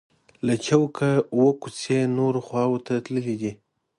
[0.45, 3.51] له چوکه اووه کوڅې نورو خواو ته تللي دي.